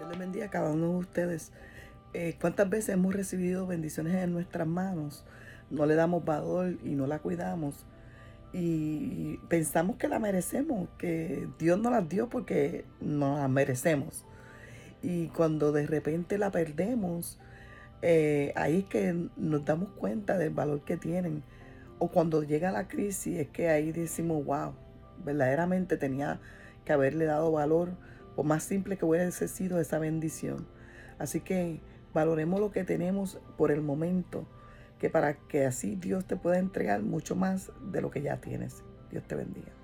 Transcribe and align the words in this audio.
Dios 0.00 0.08
les 0.08 0.18
bendiga 0.18 0.46
a 0.46 0.50
cada 0.50 0.70
uno 0.70 0.92
de 0.92 0.96
ustedes. 0.96 1.52
Eh, 2.14 2.34
¿Cuántas 2.40 2.70
veces 2.70 2.94
hemos 2.94 3.14
recibido 3.14 3.66
bendiciones 3.66 4.14
en 4.14 4.32
nuestras 4.32 4.66
manos? 4.66 5.26
No 5.68 5.84
le 5.84 5.94
damos 5.94 6.24
valor 6.24 6.78
y 6.82 6.94
no 6.94 7.06
la 7.06 7.18
cuidamos. 7.18 7.84
Y 8.54 9.36
pensamos 9.50 9.96
que 9.96 10.08
la 10.08 10.18
merecemos, 10.18 10.88
que 10.96 11.46
Dios 11.58 11.78
nos 11.78 11.92
las 11.92 12.08
dio 12.08 12.30
porque 12.30 12.86
nos 13.02 13.40
las 13.40 13.50
merecemos. 13.50 14.24
Y 15.02 15.26
cuando 15.28 15.70
de 15.70 15.86
repente 15.86 16.38
la 16.38 16.50
perdemos, 16.50 17.38
eh, 18.00 18.54
ahí 18.56 18.78
es 18.78 18.84
que 18.86 19.28
nos 19.36 19.66
damos 19.66 19.90
cuenta 19.90 20.38
del 20.38 20.54
valor 20.54 20.80
que 20.80 20.96
tienen. 20.96 21.42
O 21.98 22.08
cuando 22.08 22.42
llega 22.42 22.72
la 22.72 22.88
crisis, 22.88 23.38
es 23.38 23.48
que 23.48 23.68
ahí 23.68 23.92
decimos, 23.92 24.46
wow, 24.46 24.72
verdaderamente 25.26 25.98
tenía 25.98 26.40
que 26.86 26.94
haberle 26.94 27.26
dado 27.26 27.52
valor, 27.52 27.90
más 28.42 28.62
simple 28.62 28.96
que 28.96 29.04
hubiese 29.04 29.48
sido 29.48 29.80
esa 29.80 29.98
bendición. 29.98 30.66
Así 31.18 31.40
que 31.40 31.80
valoremos 32.14 32.60
lo 32.60 32.70
que 32.70 32.84
tenemos 32.84 33.38
por 33.56 33.70
el 33.70 33.82
momento, 33.82 34.46
que 34.98 35.10
para 35.10 35.34
que 35.34 35.66
así 35.66 35.96
Dios 35.96 36.24
te 36.26 36.36
pueda 36.36 36.58
entregar 36.58 37.02
mucho 37.02 37.36
más 37.36 37.70
de 37.92 38.00
lo 38.00 38.10
que 38.10 38.22
ya 38.22 38.40
tienes. 38.40 38.82
Dios 39.10 39.24
te 39.26 39.34
bendiga. 39.34 39.79